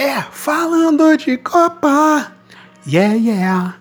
[0.00, 2.30] É, falando de Copa,
[2.86, 3.74] yeah, yeah,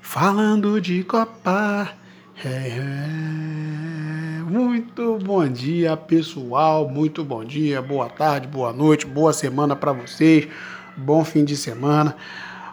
[0.00, 1.90] falando de Copa,
[2.44, 4.42] é, é.
[4.48, 10.46] muito bom dia pessoal, muito bom dia, boa tarde, boa noite, boa semana para vocês,
[10.96, 12.16] bom fim de semana.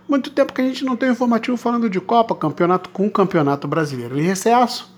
[0.07, 4.19] Muito tempo que a gente não tem informativo falando de Copa, campeonato com campeonato brasileiro
[4.19, 4.95] em recesso,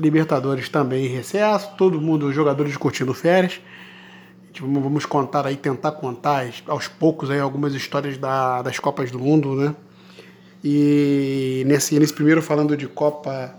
[0.00, 3.60] Libertadores também em recesso, todo mundo, jogadores curtindo férias.
[4.60, 9.54] Vamos contar aí, tentar contar aos poucos aí algumas histórias da, das Copas do Mundo,
[9.54, 9.74] né?
[10.62, 13.54] E nesse, nesse primeiro falando de Copa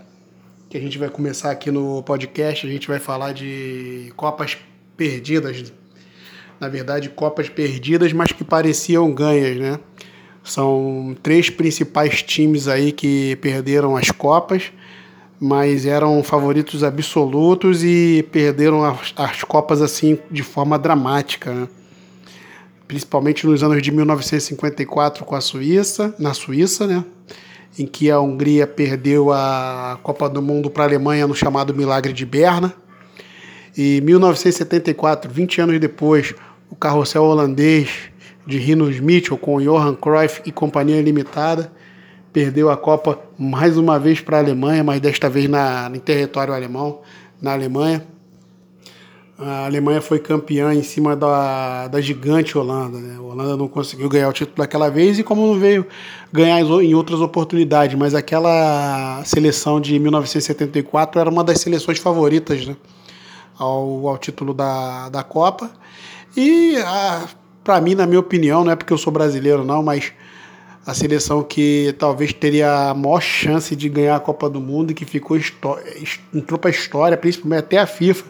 [0.68, 4.56] que a gente vai começar aqui no podcast, a gente vai falar de Copas
[4.96, 5.72] perdidas.
[6.60, 9.80] Na verdade, Copas perdidas, mas que pareciam ganhas, né?
[10.44, 14.70] São três principais times aí que perderam as Copas
[15.40, 21.68] mas eram favoritos absolutos e perderam as, as Copas assim de forma dramática, né?
[22.86, 27.02] principalmente nos anos de 1954 com a Suíça, na Suíça, né?
[27.78, 32.12] em que a Hungria perdeu a Copa do Mundo para a Alemanha no chamado Milagre
[32.12, 32.74] de Berna.
[33.74, 36.34] E 1974, 20 anos depois,
[36.68, 38.10] o carrossel holandês
[38.46, 41.72] de Rinus Mitchell com Johan Cruyff e Companhia Limitada
[42.32, 46.54] perdeu a Copa mais uma vez para a Alemanha, mas desta vez na, em território
[46.54, 47.00] alemão,
[47.40, 48.06] na Alemanha.
[49.38, 52.98] A Alemanha foi campeã em cima da, da gigante Holanda.
[52.98, 53.16] Né?
[53.16, 55.86] A Holanda não conseguiu ganhar o título daquela vez e como não veio
[56.30, 62.76] ganhar em outras oportunidades, mas aquela seleção de 1974 era uma das seleções favoritas né?
[63.58, 65.70] ao, ao título da, da Copa.
[66.36, 66.74] E
[67.64, 70.12] para mim, na minha opinião, não é porque eu sou brasileiro não, mas
[70.84, 74.94] a seleção que talvez teria a maior chance de ganhar a Copa do Mundo e
[74.94, 75.38] que ficou
[76.34, 78.24] entrou para a história, principalmente até a FIFA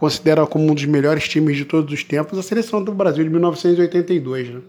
[0.00, 3.28] considera como um dos melhores times de todos os tempos, a seleção do Brasil de
[3.28, 4.48] 1982.
[4.48, 4.60] Né?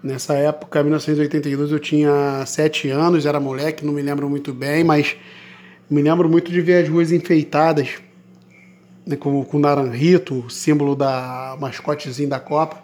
[0.00, 5.16] Nessa época, 1982, eu tinha sete anos, era moleque, não me lembro muito bem, mas
[5.90, 7.94] me lembro muito de ver as ruas enfeitadas
[9.04, 12.80] né, com, o Naranjito, símbolo da mascotezinho da Copa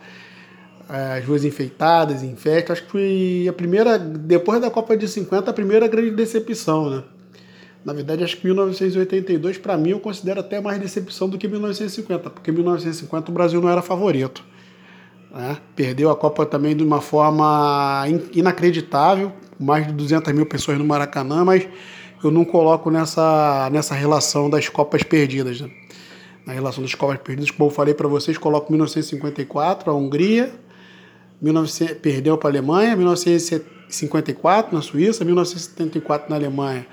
[0.88, 2.72] as ruas enfeitadas, em festa.
[2.72, 7.03] Acho que foi a primeira, depois da Copa de 50, a primeira grande decepção, né?
[7.84, 12.31] Na verdade, acho que 1982, para mim, eu considero até mais decepção do que 1950,
[12.31, 14.44] porque 1950 o Brasil não era favorito.
[15.32, 15.59] Né?
[15.75, 21.44] Perdeu a Copa também de uma forma inacreditável, mais de 200 mil pessoas no Maracanã,
[21.44, 21.66] mas
[22.22, 25.60] eu não coloco nessa, nessa relação das Copas perdidas.
[25.60, 25.70] Né?
[26.47, 30.53] Na relação das Copas perdidas, como eu falei para vocês, coloco 1954, a Hungria,
[31.43, 36.87] 1900, perdeu para a Alemanha, 1954 na Suíça, 1974 na Alemanha,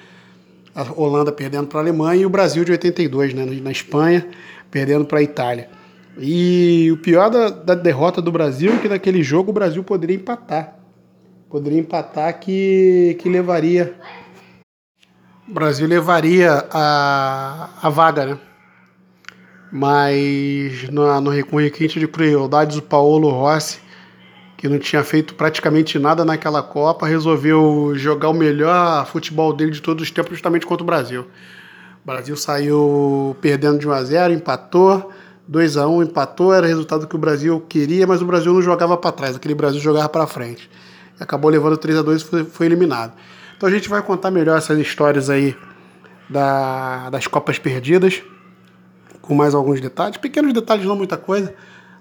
[0.74, 4.28] a Holanda perdendo para a Alemanha e o Brasil de 82 né, na Espanha
[4.72, 5.70] perdendo para a Itália.
[6.18, 10.16] E o pior da, da, derrota do Brasil é que naquele jogo o Brasil poderia
[10.16, 10.76] empatar.
[11.48, 13.96] Poderia empatar que, que levaria.
[15.48, 18.40] O Brasil levaria a, a vaga, né?
[19.72, 23.80] Mas no, no requinte de crueldade do Paulo Rossi
[24.59, 29.81] que não tinha feito praticamente nada naquela Copa, resolveu jogar o melhor futebol dele de
[29.81, 31.22] todos os tempos justamente contra o Brasil.
[32.03, 35.14] O Brasil saiu perdendo de 1 a 0, empatou,
[35.48, 38.62] 2 a 1 empatou, era o resultado que o Brasil queria, mas o Brasil não
[38.62, 40.69] jogava para trás, aquele Brasil jogava para frente.
[41.18, 43.14] Acabou levando 3 a 2 e foi, foi eliminado.
[43.56, 45.56] Então a gente vai contar melhor essas histórias aí
[46.30, 48.22] da, das Copas perdidas,
[49.22, 51.56] com mais alguns detalhes, pequenos detalhes, não muita coisa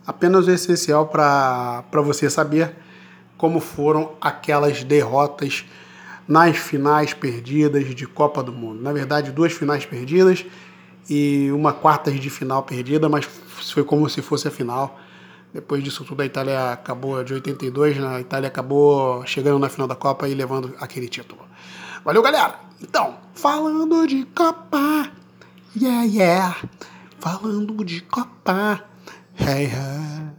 [0.09, 2.75] apenas o essencial para você saber
[3.37, 5.67] como foram aquelas derrotas
[6.27, 8.83] nas finais perdidas de Copa do Mundo.
[8.83, 10.47] Na verdade, duas finais perdidas
[11.11, 14.99] e uma quartas de final perdida, mas foi como se fosse a final.
[15.53, 18.17] Depois disso tudo, a Itália acabou de 82, né?
[18.17, 21.43] a Itália acabou chegando na final da Copa e levando aquele título.
[22.03, 22.59] Valeu, galera!
[22.81, 25.11] Então, falando de Copa,
[25.77, 26.57] yeah, yeah,
[27.19, 28.85] falando de Copa,
[29.38, 30.38] hey.